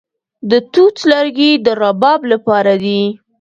[0.49, 3.01] د توت لرګي د رباب لپاره دي.